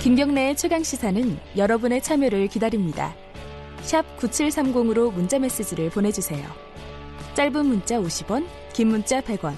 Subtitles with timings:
[0.00, 3.14] 김경래의 최강 시사는 여러분의 참여를 기다립니다.
[3.82, 6.48] 샵 9730으로 문자 메시지를 보내주세요.
[7.34, 9.52] 짧은 문자 50원, 긴 문자 100원.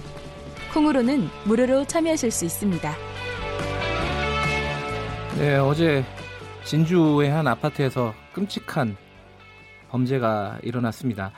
[0.75, 2.93] 콩으로는 무료로 참여하실 수 있습니다.
[5.39, 6.05] 네, 어제
[6.65, 8.97] 진주의 한 아파트에서 끔찍한
[9.91, 11.31] 범죄가 일어났습니다.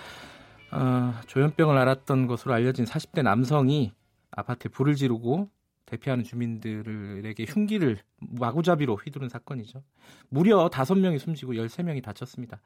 [0.70, 3.92] 어, 조현병을 앓았던 것으로 알려진 40대 남성이
[4.30, 5.50] 아파트에 불을 지르고
[5.94, 9.82] 대피하는 주민들에게 흉기를 마구잡이로 휘두른 사건이죠.
[10.28, 12.60] 무려 5명이 숨지고 13명이 다쳤습니다.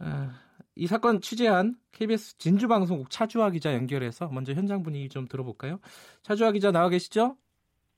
[0.00, 0.30] 어,
[0.76, 5.78] 이 사건 취재한 KBS 진주방송국 차주화 기자 연결해서 먼저 현장 분위기 좀 들어볼까요?
[6.22, 7.36] 차주화 기자 나와 계시죠?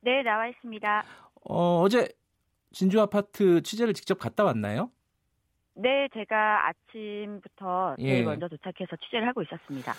[0.01, 1.05] 네, 나와 있습니다.
[1.48, 2.09] 어, 어제
[2.73, 4.91] 진주 아파트 취재를 직접 갔다 왔나요?
[5.74, 8.23] 네, 제가 아침부터 제일 예.
[8.23, 9.93] 먼저 도착해서 취재를 하고 있었습니다.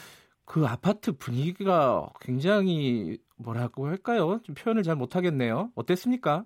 [0.48, 4.40] 그 아파트 분위기가 굉장히 뭐라고 할까요?
[4.44, 5.72] 좀 표현을 잘 못하겠네요.
[5.76, 6.46] 어땠습니까?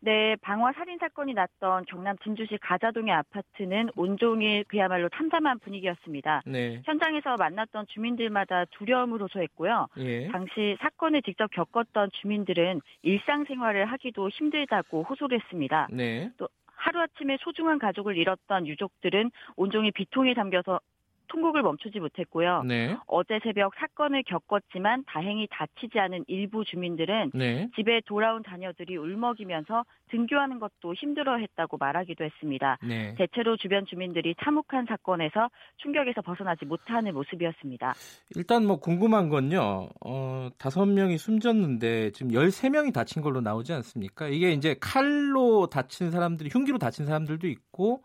[0.00, 6.42] 네, 방화 살인 사건이 났던 경남 진주시 가자동의 아파트는 온종일 그야말로 참담한 분위기였습니다.
[6.46, 6.80] 네.
[6.84, 9.88] 현장에서 만났던 주민들마다 두려움을 호소했고요.
[9.98, 10.28] 예.
[10.28, 15.88] 당시 사건을 직접 겪었던 주민들은 일상생활을 하기도 힘들다고 호소를 했습니다.
[15.90, 16.30] 네.
[16.38, 20.80] 또 하루아침에 소중한 가족을 잃었던 유족들은 온종일 비통에 담겨서
[21.28, 22.62] 통곡을 멈추지 못했고요.
[22.62, 22.96] 네.
[23.06, 27.68] 어제 새벽 사건을 겪었지만 다행히 다치지 않은 일부 주민들은 네.
[27.76, 32.78] 집에 돌아온 자녀들이 울먹이면서 등교하는 것도 힘들어했다고 말하기도 했습니다.
[32.82, 33.14] 네.
[33.16, 37.94] 대체로 주변 주민들이 참혹한 사건에서 충격에서 벗어나지 못하는 모습이었습니다.
[38.34, 39.88] 일단 뭐 궁금한 건요.
[40.04, 44.28] 어, 5명이 숨졌는데 지금 13명이 다친 걸로 나오지 않습니까?
[44.28, 48.02] 이게 이제 칼로 다친 사람들이 흉기로 다친 사람들도 있고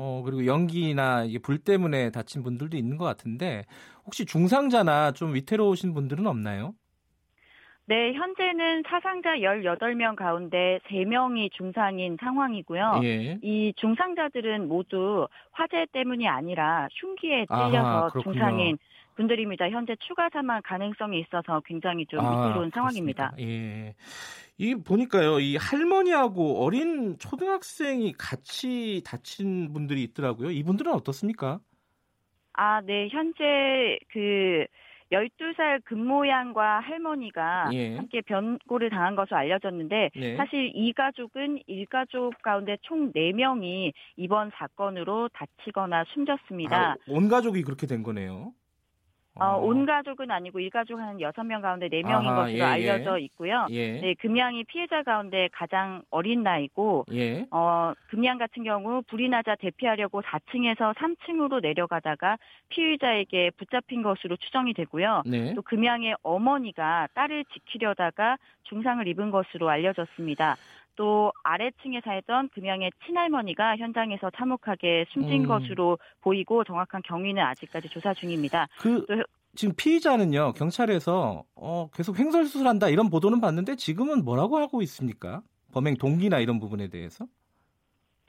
[0.00, 3.64] 어, 그리고 연기나 이게 불 때문에 다친 분들도 있는 것 같은데
[4.06, 6.74] 혹시 중상자나 좀 위태로우신 분들은 없나요?
[7.86, 13.00] 네, 현재는 사상자 18명 가운데 3명이 중상인 상황이고요.
[13.02, 13.38] 예.
[13.42, 18.78] 이 중상자들은 모두 화재 때문이 아니라 흉기에 찔려서 아하, 중상인
[19.18, 19.68] 분들입니다.
[19.70, 23.32] 현재 추가 사망 가능성이 있어서 굉장히 좀 아, 위태로운 상황입니다.
[23.40, 23.94] 예.
[24.56, 30.50] 이 보니까요, 이 할머니하고 어린 초등학생이 같이 다친 분들이 있더라고요.
[30.50, 31.58] 이분들은 어떻습니까?
[32.54, 33.08] 아, 네.
[33.10, 34.66] 현재 그
[35.10, 37.96] 12살 금모양과 할머니가 예.
[37.96, 40.36] 함께 변고를 당한 것으로 알려졌는데 네.
[40.36, 46.92] 사실 이 가족은 일가족 가운데 총 4명이 이번 사건으로 다치거나 숨졌습니다.
[46.92, 48.52] 아, 온 가족이 그렇게 된 거네요.
[49.38, 53.18] 어, 어, 온 가족은 아니고 일가족 한 여섯 명 가운데 네명인 것으로 예, 예, 알려져
[53.18, 53.66] 있고요.
[53.70, 54.00] 예.
[54.00, 57.46] 네, 금양이 피해자 가운데 가장 어린 나이고, 예.
[57.50, 62.38] 어, 금양 같은 경우 불이 나자 대피하려고 4층에서 3층으로 내려가다가
[62.68, 65.22] 피의자에게 붙잡힌 것으로 추정이 되고요.
[65.26, 65.54] 네.
[65.54, 70.56] 또 금양의 어머니가 딸을 지키려다가 중상을 입은 것으로 알려졌습니다.
[70.98, 75.46] 또 아래층에 살던 금양의 친할머니가 현장에서 참혹하게 숨진 음.
[75.46, 78.66] 것으로 보이고 정확한 경위는 아직까지 조사 중입니다.
[78.80, 79.22] 그 또,
[79.54, 85.40] 지금 피의자는요 경찰에서 어, 계속 횡설수설한다 이런 보도는 봤는데 지금은 뭐라고 하고 있습니까?
[85.72, 87.26] 범행 동기나 이런 부분에 대해서?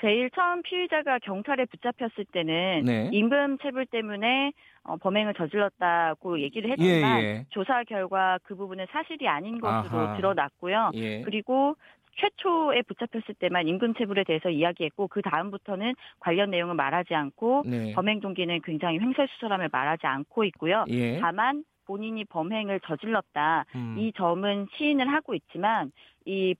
[0.01, 3.09] 제일 처음 피의자가 경찰에 붙잡혔을 때는 네.
[3.11, 4.53] 임금 체불 때문에
[4.83, 7.45] 어, 범행을 저질렀다고 얘기를 했지만 예, 예.
[7.49, 10.17] 조사 결과 그 부분은 사실이 아닌 것으로 아하.
[10.17, 10.91] 드러났고요.
[10.93, 11.21] 예.
[11.23, 11.75] 그리고
[12.19, 17.93] 최초에 붙잡혔을 때만 임금 체불에 대해서 이야기했고 그 다음부터는 관련 내용을 말하지 않고 네.
[17.93, 20.85] 범행 동기는 굉장히 횡설수설함을 말하지 않고 있고요.
[20.89, 21.19] 예.
[21.19, 23.95] 다만 본인이 범행을 저질렀다 음.
[23.97, 25.91] 이 점은 시인을 하고 있지만
[26.25, 26.55] 이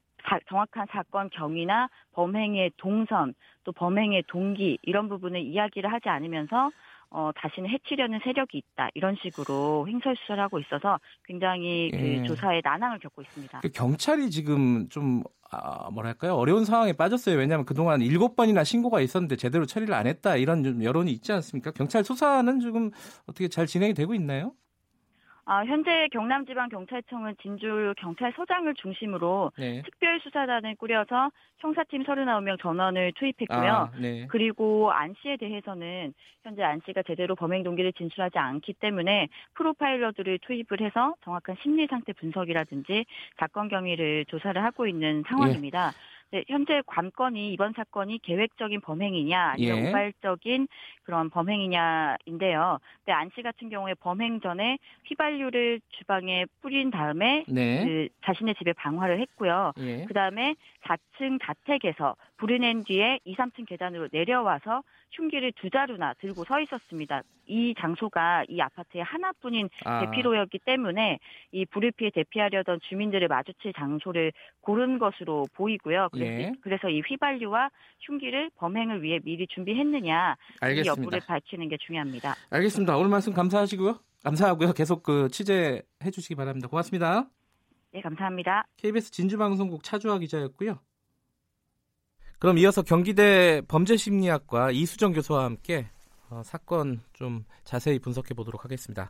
[0.47, 3.33] 정확한 사건 경위나 범행의 동선
[3.63, 6.71] 또 범행의 동기 이런 부분을 이야기를 하지 않으면서
[7.11, 12.23] 어, 다시는 해치려는 세력이 있다 이런 식으로 횡설수설하고 있어서 굉장히 그 예.
[12.23, 13.59] 조사에 난항을 겪고 있습니다.
[13.61, 17.37] 그 경찰이 지금 좀 아, 뭐랄까요 어려운 상황에 빠졌어요.
[17.37, 21.71] 왜냐하면 그동안 일곱 번이나 신고가 있었는데 제대로 처리를 안 했다 이런 좀 여론이 있지 않습니까?
[21.71, 22.91] 경찰 수사는 지금
[23.25, 24.53] 어떻게 잘 진행이 되고 있나요?
[25.51, 29.81] 아, 현재 경남지방경찰청은 진주 경찰서장을 중심으로 네.
[29.81, 33.71] 특별수사단을 꾸려서 형사팀 39명 전원을 투입했고요.
[33.71, 34.27] 아, 네.
[34.29, 36.13] 그리고 안 씨에 대해서는
[36.43, 42.13] 현재 안 씨가 제대로 범행 동기를 진술하지 않기 때문에 프로파일러들을 투입을 해서 정확한 심리 상태
[42.13, 43.05] 분석이라든지
[43.39, 45.93] 사건 경위를 조사를 하고 있는 상황입니다.
[45.95, 46.18] 예.
[46.31, 49.89] 네, 현재 관건이 이번 사건이 계획적인 범행이냐 아니면 예.
[49.89, 50.67] 우발적인
[51.03, 52.77] 그런 범행이냐인데요.
[53.03, 57.83] 근데 안 씨 같은 경우에 범행 전에 휘발유를 주방에 뿌린 다음에 네.
[57.85, 59.73] 그 자신의 집에 방화를 했고요.
[59.79, 60.05] 예.
[60.05, 66.43] 그 다음에 4층 자택에서 불이 낸 뒤에 2, 3층 계단으로 내려와서 흉기를 두 자루나 들고
[66.43, 67.23] 서 있었습니다.
[67.47, 70.05] 이 장소가 이 아파트의 하나뿐인 아.
[70.05, 71.17] 대피로였기 때문에
[71.51, 76.09] 이 불을 피해 대피하려던 주민들을 마주칠 장소를 고른 것으로 보이고요.
[76.19, 76.51] 그래서, 예.
[76.61, 77.69] 그래서 이 휘발유와
[78.01, 80.81] 흉기를 범행을 위해 미리 준비했느냐 알겠습니다.
[80.81, 82.35] 이 여부를 밝히는 게 중요합니다.
[82.49, 82.97] 알겠습니다.
[82.97, 83.99] 오늘 말씀 감사하시고요.
[84.23, 84.73] 감사하고요.
[84.73, 85.81] 계속 그 취재해
[86.11, 86.67] 주시기 바랍니다.
[86.67, 87.29] 고맙습니다.
[87.91, 88.67] 네, 감사합니다.
[88.77, 90.79] KBS 진주방송국 차주화 기자였고요.
[92.37, 95.87] 그럼 이어서 경기대 범죄심리학과 이수정 교수와 함께
[96.29, 99.09] 어, 사건 좀 자세히 분석해 보도록 하겠습니다.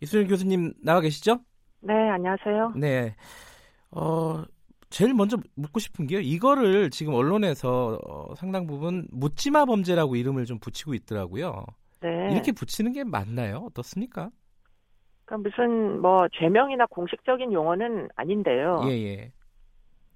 [0.00, 1.40] 이수정 교수님 나와 계시죠?
[1.80, 2.72] 네, 안녕하세요.
[2.76, 3.14] 네.
[3.90, 4.42] 어,
[4.88, 6.20] 제일 먼저 묻고 싶은 게요.
[6.20, 11.64] 이거를 지금 언론에서 어, 상당 부분 묻지마 범죄라고 이름을 좀 붙이고 있더라고요.
[12.00, 12.32] 네.
[12.32, 13.66] 이렇게 붙이는 게 맞나요?
[13.66, 14.30] 어떻습니까?
[15.24, 18.82] 그러니까 무슨 뭐 죄명이나 공식적인 용어는 아닌데요.
[18.84, 19.32] 예, 예.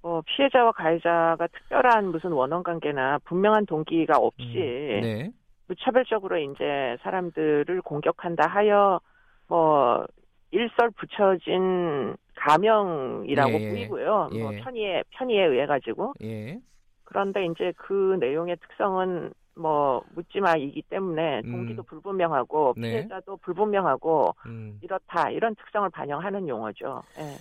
[0.01, 5.31] 뭐 피해자와 가해자가 특별한 무슨 원원 관계나 분명한 동기가 없이 음, 네.
[5.67, 8.99] 무차별적으로 이제 사람들을 공격한다 하여
[9.47, 10.05] 뭐
[10.51, 14.29] 일설 붙여진 가명이라고 예, 보이고요.
[14.33, 14.41] 예.
[14.41, 16.13] 뭐 편의에 편의에 의해 가지고.
[16.23, 16.59] 예.
[17.03, 21.51] 그런데 이제 그 내용의 특성은 뭐 묻지마이기 때문에 음.
[21.51, 21.85] 동기도 음.
[21.85, 22.91] 불분명하고 네.
[22.91, 23.41] 피해자도 네.
[23.41, 24.79] 불분명하고 음.
[24.81, 27.03] 이렇다 이런 특성을 반영하는 용어죠.
[27.19, 27.35] 예.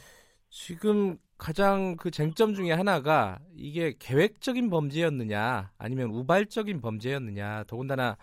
[0.51, 8.17] 지금 가장 그 쟁점 중에 하나가 이게 계획적인 범죄였느냐 아니면 우발적인 범죄였느냐 더군다나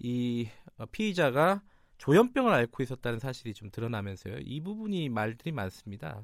[0.00, 0.48] 이
[0.92, 1.62] 피의자가
[2.00, 4.36] 조현병을 앓고 있었다는 사실이 좀 드러나면서요.
[4.40, 6.22] 이 부분이 말들이 많습니다.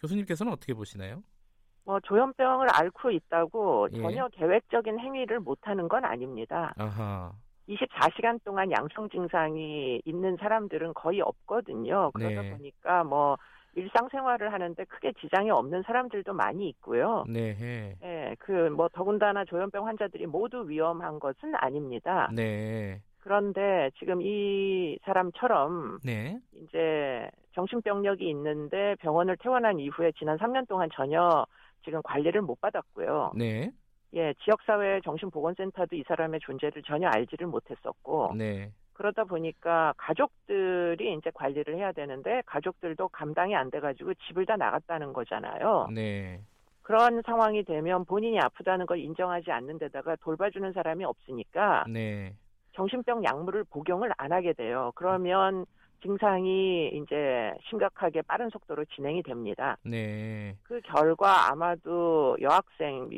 [0.00, 1.22] 교수님께서는 어떻게 보시나요?
[1.84, 3.98] 뭐 조현병을 앓고 있다고 예.
[3.98, 6.72] 전혀 계획적인 행위를 못하는 건 아닙니다.
[6.78, 7.32] 아하.
[7.68, 12.12] 24시간 동안 양성 증상이 있는 사람들은 거의 없거든요.
[12.12, 12.50] 그러다 네.
[12.50, 13.36] 보니까 뭐
[13.74, 17.24] 일상생활을 하는데 크게 지장이 없는 사람들도 많이 있고요.
[17.28, 17.96] 네.
[18.02, 22.30] 예, 그 뭐 더군다나 조현병 환자들이 모두 위험한 것은 아닙니다.
[22.34, 23.00] 네.
[23.22, 26.38] 그런데 지금 이 사람처럼 네.
[26.54, 31.46] 이제 정신병력이 있는데 병원을 퇴원한 이후에 지난 3년 동안 전혀
[31.84, 33.32] 지금 관리를 못 받았고요.
[33.36, 33.70] 네.
[34.14, 38.70] 예, 지역사회 정신보건센터도 이 사람의 존재를 전혀 알지를 못했었고, 네.
[38.92, 45.88] 그러다 보니까 가족들이 이제 관리를 해야 되는데 가족들도 감당이 안 돼가지고 집을 다 나갔다는 거잖아요.
[45.94, 46.40] 네.
[46.82, 52.34] 그런 상황이 되면 본인이 아프다는 걸 인정하지 않는 데다가 돌봐주는 사람이 없으니까 네.
[52.74, 54.92] 정신병 약물을 복용을 안 하게 돼요.
[54.94, 55.66] 그러면
[56.02, 59.76] 증상이 이제 심각하게 빠른 속도로 진행이 됩니다.
[59.84, 60.56] 네.
[60.64, 63.08] 그 결과 아마도 여학생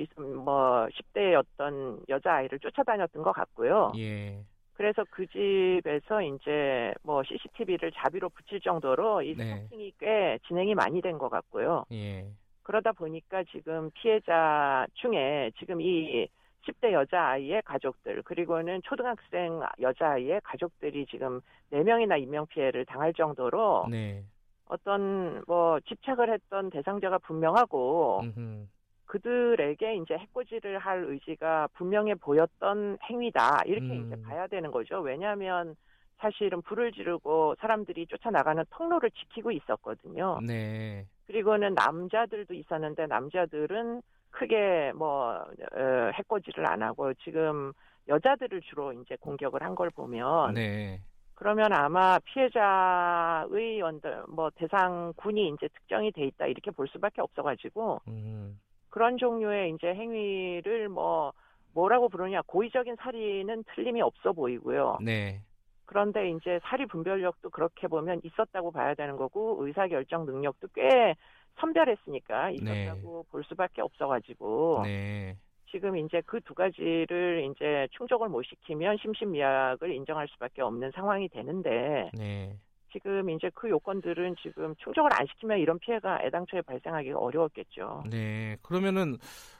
[0.44, 3.92] 뭐 10대였던 여자아이를 쫓아다녔던 것 같고요.
[3.96, 4.38] 예.
[4.74, 9.44] 그래서 그 집에서 이제 뭐 CCTV를 자비로 붙일 정도로 이 네.
[9.62, 11.84] 스토킹이 꽤 진행이 많이 된 것 같고요.
[11.92, 12.26] 예.
[12.64, 16.26] 그러다 보니까 지금 피해자 중에 지금 이
[16.66, 21.40] 10대 여자아이의 가족들 그리고는 초등학생 여자아이의 가족들이 지금
[21.72, 24.24] 4명이나 인명피해를 당할 정도로 네.
[24.66, 28.66] 어떤 뭐 집착을 했던 대상자가 분명하고 음흠.
[29.06, 34.06] 그들에게 이제 해코지를 할 의지가 분명해 보였던 행위다 이렇게 음.
[34.06, 35.00] 이제 봐야 되는 거죠.
[35.00, 35.76] 왜냐하면
[36.18, 40.40] 사실은 불을 지르고 사람들이 쫓아나가는 통로를 지키고 있었거든요.
[40.46, 41.06] 네.
[41.26, 44.00] 그리고는 남자들도 있었는데 남자들은
[44.34, 47.72] 크게 뭐 어, 해코지를 안 하고 지금
[48.08, 51.00] 여자들을 주로 이제 공격을 한 걸 보면 네.
[51.36, 58.60] 그러면 아마 피해자의 언더 뭐 대상군이 이제 특정이 돼 있다 이렇게 볼 수밖에 없어가지고 음.
[58.90, 61.32] 그런 종류의 이제 행위를 뭐
[61.72, 64.98] 뭐라고 부르냐 고의적인 살인은 틀림이 없어 보이고요.
[65.02, 65.40] 네.
[65.86, 71.14] 그런데 이제 사리 분별력도 그렇게 보면 있었다고 봐야 되는 거고 의사 결정 능력도 꽤
[71.56, 73.30] 선별했으니까 있었다고 네.
[73.30, 75.36] 볼 수밖에 없어가지고 네.
[75.70, 82.10] 지금 이제 그 두 가지를 이제 충족을 못 시키면 심신미약을 인정할 수밖에 없는 상황이 되는데
[82.14, 82.56] 네.
[82.92, 88.04] 지금 이제 그 요건들은 지금 충족을 안 시키면 이런 피해가 애당초에 발생하기가 어려웠겠죠.
[88.08, 88.56] 네.
[88.62, 89.16] 그러면은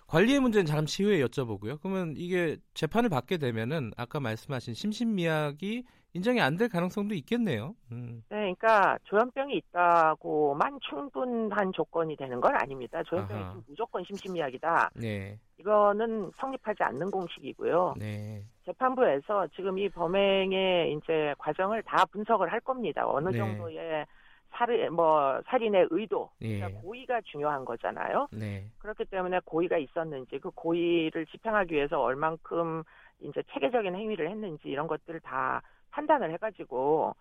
[0.07, 1.81] 관리의 문제는 잠시 후에 여쭤보고요.
[1.81, 5.85] 그러면 이게 재판을 받게 되면은 아까 말씀하신 심신미약이
[6.15, 7.75] 인정이 안 될 가능성도 있겠네요.
[7.91, 8.23] 음.
[8.29, 13.03] 네, 그러니까 조현병이 있다고만 충분한 조건이 되는 건 아닙니다.
[13.03, 13.57] 조현병이 아하.
[13.67, 14.91] 무조건 심신미약이다.
[14.95, 15.37] 네.
[15.59, 17.95] 이거는 성립하지 않는 공식이고요.
[17.99, 18.45] 네.
[18.65, 23.03] 재판부에서 지금 이 범행의 이제 과정을 다 분석을 할 겁니다.
[23.09, 23.39] 어느 네.
[23.39, 24.07] 정도의
[24.53, 26.75] 살인 뭐 살인의 의도, 그러니까 예.
[26.75, 28.29] 고의가 중요한 거잖아요.
[28.31, 28.67] 네.
[28.79, 32.85] 그렇기 때문에 고의가 있었는지 그 고의를 집행하기 위해서 얼만큼
[33.19, 35.61] 이제 체계적인 행위를 했는지 이런 것들을 다
[35.95, 37.15] 판단을 해가지고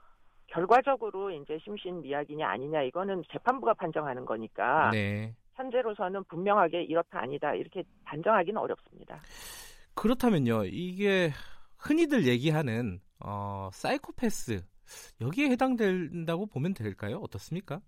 [0.48, 5.36] 결과적으로 이제 심신 미약이냐 아니냐 이거는 재판부가 판정하는 거니까 네.
[5.54, 9.20] 현재로서는 분명하게 이렇다 아니다 이렇게 단정하기는 어렵습니다.
[9.94, 11.32] 그렇다면요, 이게
[11.78, 14.64] 흔히들 얘기하는 어, 사이코패스
[15.22, 17.20] 여기에 해당된다고 보면 될까요?
[17.22, 17.80] 어떻습니까?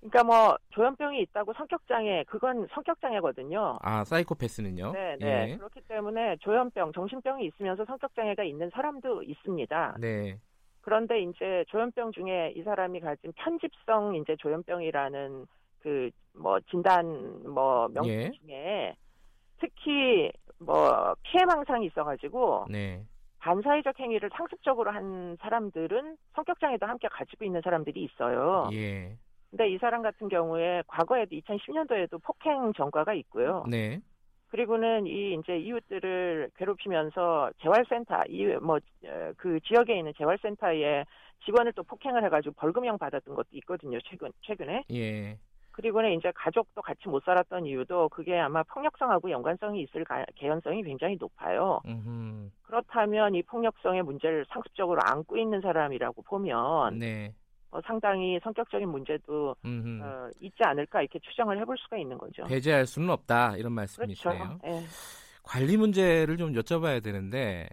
[0.00, 3.78] 그러니까 뭐 조현병이 있다고 성격 장애 그건 성격 장애거든요.
[3.82, 4.92] 아 사이코패스는요?
[4.92, 5.50] 네, 네.
[5.50, 5.56] 예.
[5.56, 9.96] 그렇기 때문에 조현병, 정신병이 있으면서 성격 장애가 있는 사람도 있습니다.
[10.00, 10.38] 네.
[10.80, 15.46] 그런데 이제 조현병 중에 이 사람이 가진 편집성 이제 조현병이라는
[15.80, 18.30] 그 뭐 진단 뭐 명칭 예.
[18.30, 18.96] 중에
[19.58, 23.04] 특히 뭐 피해 망상이 있어가지고 네.
[23.38, 28.68] 반사회적 행위를 상습적으로 한 사람들은 성격 장애도 함께 가지고 있는 사람들이 있어요.
[28.72, 29.16] 예.
[29.50, 33.64] 근데 이 사람 같은 경우에 과거에도 2010년도에도 폭행 전과가 있고요.
[33.68, 34.00] 네.
[34.48, 38.78] 그리고는 이 이제 이웃들을 괴롭히면서 재활센터 이 뭐
[39.36, 41.04] 그 지역에 있는 재활센터에
[41.44, 43.98] 직원을 또 폭행을 해가지고 벌금형 받았던 것도 있거든요.
[44.04, 44.84] 최근 최근에.
[44.92, 45.38] 예.
[45.72, 50.04] 그리고는 이제 가족도 같이 못 살았던 이유도 그게 아마 폭력성하고 연관성이 있을
[50.34, 51.80] 개연성이 굉장히 높아요.
[51.86, 52.50] 음흠.
[52.62, 57.32] 그렇다면 이 폭력성의 문제를 상습적으로 안고 있는 사람이라고 보면 네.
[57.70, 62.44] 어, 상당히 성격적인 문제도 어, 있지 않을까 이렇게 추정을 해볼 수가 있는 거죠.
[62.44, 64.38] 배제할 수는 없다 이런 말씀이시네요.
[64.38, 64.58] 그렇죠.
[64.64, 64.84] 네.
[65.42, 67.68] 관리 문제를 좀 여쭤봐야 되는데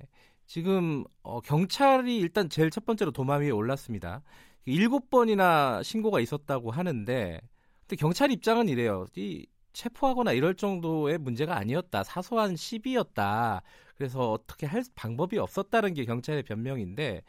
[0.46, 4.22] 지금 어, 경찰이 일단 제일 첫 번째로 도마 위에 올랐습니다.
[4.66, 7.42] 일곱 번이나 신고가 있었다고 하는데
[7.82, 9.06] 근데 경찰 입장은 이래요.
[9.16, 12.04] 이 체포하거나 이럴 정도의 문제가 아니었다.
[12.04, 13.62] 사소한 시비였다.
[13.98, 17.24] 그래서 어떻게 할 방법이 없었다는 게 경찰의 변명인데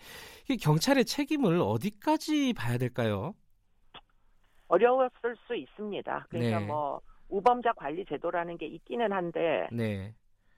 [0.51, 3.35] 이 경찰의 책임을 어디까지 봐야 될까요?
[4.69, 6.27] 어려웠을 수 있습니다.
[6.29, 6.67] 그러니까 네.
[6.67, 10.15] 뭐 우범자 관리 제도라는 게 있기는 한데 네.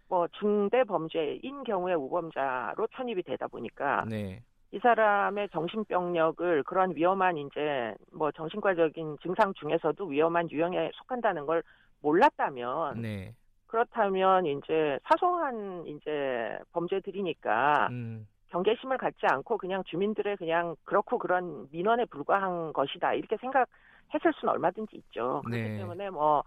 [0.09, 4.43] 뭐 중대 범죄인 경우에 우범자로 편입이 되다 보니까 네.
[4.73, 11.63] 이 사람의 정신병력을 그런 위험한 이제 뭐 정신과적인 증상 중에서도 위험한 유형에 속한다는 걸
[12.01, 13.35] 몰랐다면 네.
[13.71, 18.27] 그렇다면 이제 사소한 이제 범죄들이니까 음.
[18.49, 24.97] 경계심을 갖지 않고 그냥 주민들의 그냥 그렇고 그런 민원에 불과한 것이다 이렇게 생각했을 수는 얼마든지
[24.97, 25.43] 있죠.
[25.45, 25.77] 그렇기 네.
[25.79, 26.43] 때문에 뭐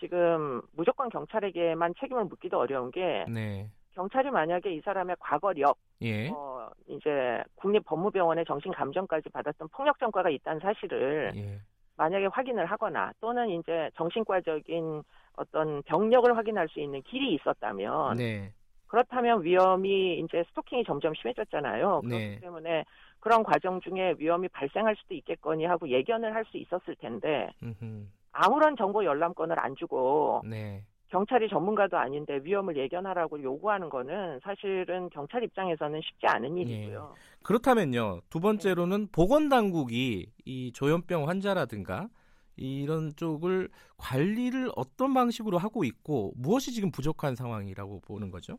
[0.00, 3.70] 지금 무조건 경찰에게만 책임을 묻기도 어려운 게 네.
[3.92, 6.28] 경찰이 만약에 이 사람의 과거력, 예.
[6.30, 11.60] 어, 이제 국립법무병원의 정신감정까지 받았던 폭력 전과가 있다는 사실을 예.
[11.96, 15.04] 만약에 확인을 하거나 또는 이제 정신과적인
[15.36, 18.52] 어떤 병력을 확인할 수 있는 길이 있었다면 네.
[18.86, 22.02] 그렇다면 위험이 이제 스토킹이 점점 심해졌잖아요.
[22.02, 22.38] 그렇기 네.
[22.40, 22.84] 때문에
[23.20, 28.06] 그런 과정 중에 위험이 발생할 수도 있겠거니 하고 예견을 할 수 있었을 텐데 음흠.
[28.32, 30.84] 아무런 정보 열람권을 안 주고 네.
[31.08, 36.62] 경찰이 전문가도 아닌데 위험을 예견하라고 요구하는 거는 사실은 경찰 입장에서는 쉽지 않은 예.
[36.62, 37.14] 일이고요.
[37.14, 37.20] 네.
[37.44, 38.20] 그렇다면요.
[38.30, 42.08] 두 번째로는 보건당국이 이 조현병 환자라든가
[42.56, 48.58] 이런 쪽을 관리를 어떤 방식으로 하고 있고 무엇이 지금 부족한 상황이라고 보는 거죠?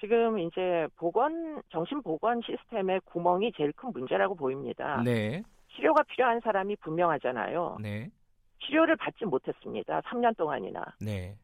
[0.00, 5.00] 지금 이제 보건 정신 보건 시스템의 구멍이 제일 큰 문제라고 보입니다.
[5.04, 5.42] 네.
[5.74, 7.78] 치료가 필요한 사람이 분명하잖아요.
[7.80, 8.10] 네.
[8.64, 10.00] 치료를 받지 못했습니다.
[10.02, 10.84] 3년 동안이나.
[11.00, 11.36] 네.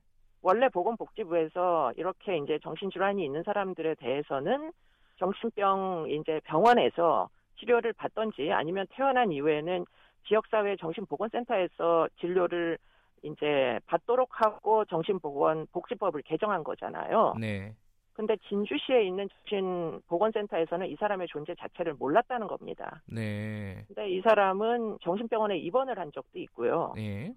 [0.42, 4.73] 원래 보건복지부에서 이렇게 이제 정신질환이 있는 사람들에 대해서는
[5.18, 9.85] 정신병 이제 병원에서 치료를 받던지 아니면 태어난 이후에는
[10.28, 12.78] 지역사회 정신보건센터에서 진료를
[13.23, 17.35] 이제 받도록 하고 정신보건 복지법을 개정한 거잖아요.
[17.40, 17.75] 네.
[18.12, 23.02] 근데 진주시에 있는 정신보건센터에서는 이 사람의 존재 자체를 몰랐다는 겁니다.
[23.06, 23.85] 네.
[23.87, 26.92] 근데 이 사람은 정신병원에 입원을 한 적도 있고요.
[26.97, 27.32] 네.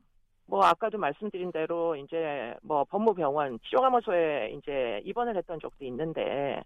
[0.48, 6.62] 뭐 아까도 말씀드린 대로 이제 뭐 법무병원 치료감호소에 이제 입원을 했던 적도 있는데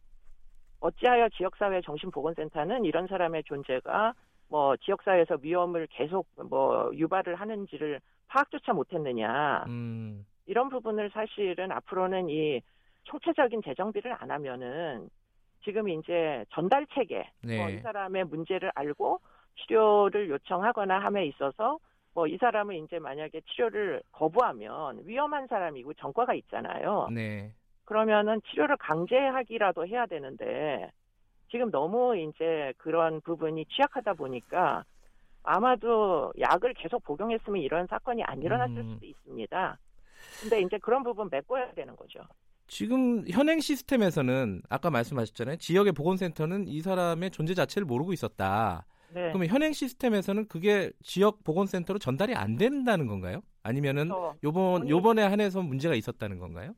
[0.79, 4.13] 어찌하여 지역사회 정신보건센터는 이런 사람의 존재가
[4.49, 10.25] 뭐 지역사회에서 위험을 계속 뭐 유발을 하는지를 파악조차 못했느냐 음.
[10.45, 12.61] 이런 부분을 사실은 앞으로는 이
[13.03, 15.09] 총체적인 재정비를 안 하면은
[15.63, 17.57] 지금 이제 전달 체계 네.
[17.57, 19.19] 뭐 이 사람의 문제를 알고
[19.55, 21.79] 치료를 요청하거나 함에 있어서
[22.13, 27.07] 뭐 이 사람은 이제 만약에 치료를 거부하면 위험한 사람이고 전과가 있잖아요.
[27.11, 27.51] 네.
[27.85, 30.91] 그러면은 치료를 강제하기라도 해야 되는데
[31.49, 34.83] 지금 너무 이제 그런 부분이 취약하다 보니까
[35.43, 38.93] 아마도 약을 계속 복용했으면 이런 사건이 안 일어났을 음.
[38.93, 39.77] 수도 있습니다.
[40.41, 42.19] 근데 이제 그런 부분 메꿔야 되는 거죠.
[42.67, 45.57] 지금 현행 시스템에서는 아까 말씀하셨잖아요.
[45.57, 48.85] 지역의 보건센터는 이 사람의 존재 자체를 모르고 있었다.
[49.13, 49.29] 네.
[49.29, 53.41] 그러면 현행 시스템에서는 그게 지역 보건센터로 전달이 안 된다는 건가요?
[53.61, 54.35] 아니면은 그렇죠.
[54.43, 54.89] 요번.
[54.89, 56.73] 요번에 한해서 문제가 있었다는 건가요?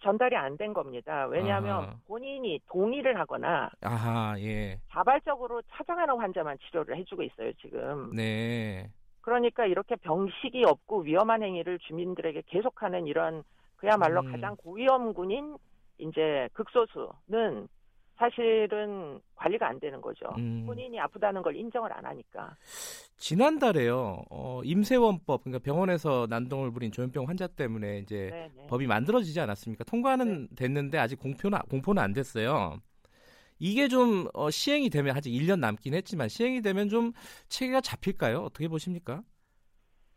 [0.00, 1.26] 전달이 안 된 겁니다.
[1.26, 1.94] 왜냐하면 아하.
[2.06, 4.78] 본인이 동의를 하거나 아하, 예.
[4.90, 8.10] 자발적으로 찾아가는 환자만 치료를 해주고 있어요 지금.
[8.14, 8.90] 네.
[9.20, 13.42] 그러니까 이렇게 병식이 없고 위험한 행위를 주민들에게 계속하는 이런
[13.76, 14.32] 그야말로 음.
[14.32, 15.56] 가장 고위험군인
[15.98, 17.68] 이제 극소수는
[18.18, 20.26] 사실은 관리가 안 되는 거죠.
[20.38, 20.64] 음.
[20.66, 22.56] 본인이 아프다는 걸 인정을 안 하니까.
[23.16, 24.24] 지난달에요.
[24.30, 28.66] 어, 임세원법 그러니까 병원에서 난동을 부린 조현병 환자 때문에 이제 네네.
[28.68, 29.84] 법이 만들어지지 않았습니까?
[29.84, 30.54] 통과는 네.
[30.56, 32.78] 됐는데 아직 공표는 공포는 안 됐어요.
[33.60, 37.12] 이게 좀 어, 시행이 되면 아직 1년 남긴 했지만 시행이 되면 좀
[37.48, 38.40] 체계가 잡힐까요?
[38.40, 39.22] 어떻게 보십니까?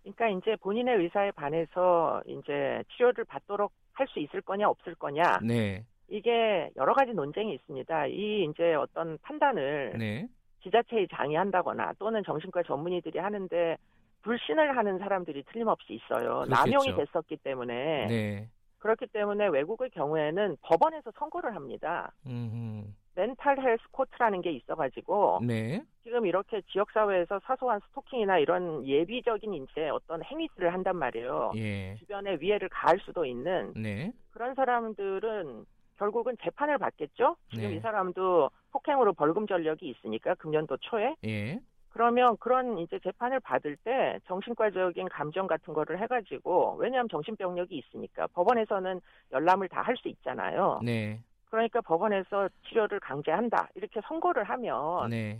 [0.02, 5.40] 그러니까 이제 본인의 의사에 반해서 이제 치료를 받도록 할 수 있을 거냐 없을 거냐.
[5.44, 5.86] 네.
[6.12, 8.08] 이게 여러 가지 논쟁이 있습니다.
[8.08, 10.28] 이 이제 어떤 판단을 네.
[10.62, 13.78] 지자체에 장의한다거나 또는 정신과 전문의들이 하는데
[14.22, 16.44] 불신을 하는 사람들이 틀림없이 있어요.
[16.44, 16.50] 그렇겠죠.
[16.50, 18.08] 남용이 됐었기 때문에.
[18.08, 18.48] 네.
[18.80, 22.12] 그렇기 때문에 외국의 경우에는 법원에서 선고를 합니다.
[22.26, 22.88] 음흠.
[23.16, 25.82] mental health court라는 게 있어가지고 네.
[26.04, 31.52] 지금 이렇게 지역 사회에서 사소한 스토킹이나 이런 예비적인 이제 어떤 행위들을 한단 말이에요.
[31.58, 31.96] 예.
[32.00, 34.12] 주변에 위해를 가할 수도 있는 네.
[34.32, 35.66] 그런 사람들은
[36.02, 37.36] 결국은 재판을 받겠죠.
[37.52, 37.76] 지금 네.
[37.76, 41.16] 이 사람도 폭행으로 벌금 전력이 있으니까 금년도 초에.
[41.26, 41.60] 예.
[41.90, 49.00] 그러면 그런 이제 재판을 받을 때 정신과적인 감정 같은 거를 해가지고 왜냐하면 정신병력이 있으니까 법원에서는
[49.32, 50.80] 열람을 다 할 수 있잖아요.
[50.84, 51.20] 네.
[51.52, 55.40] 그러니까 법원에서 치료를 강제한다 이렇게 선고를 하면 네.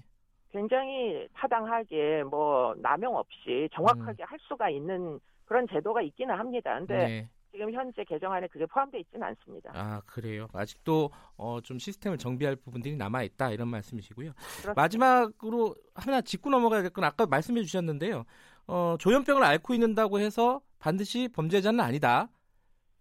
[0.52, 4.26] 굉장히 타당하게 뭐 남용 없이 정확하게 음.
[4.28, 6.78] 할 수가 있는 그런 제도가 있기는 합니다.
[6.78, 7.30] 근데 네.
[7.52, 9.72] 지금 현재 개정안에 그게 포함되어 있지는 않습니다.
[9.76, 10.48] 아 그래요.
[10.54, 14.32] 아직도 어, 좀 시스템을 정비할 부분들이 남아 있다 이런 말씀이시고요.
[14.34, 14.74] 그렇습니다.
[14.76, 18.24] 마지막으로 하나 짚고 넘어가야 될 건 아까 말씀해 주셨는데요.
[18.68, 22.30] 어, 조현병을 앓고 있는다고 해서 반드시 범죄자는 아니다.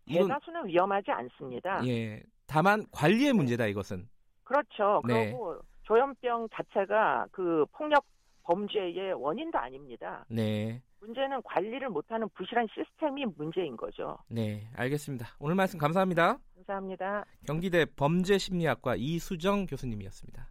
[0.06, 1.86] 이건, 대다수는 위험하지 않습니다.
[1.86, 2.22] 예.
[2.46, 4.08] 다만 관리의 문제다 이것은.
[4.44, 5.00] 그렇죠.
[5.06, 5.26] 네.
[5.26, 8.04] 그리고 조현병 자체가 그 폭력
[8.42, 10.24] 범죄의 원인도 아닙니다.
[10.28, 10.82] 네.
[11.00, 14.18] 문제는 관리를 못하는 부실한 시스템이 문제인 거죠.
[14.28, 15.26] 네, 알겠습니다.
[15.38, 16.38] 오늘 말씀 감사합니다.
[16.56, 17.24] 감사합니다.
[17.46, 20.48] 경기대 범죄심리학과 이수정 교수님이었습니다.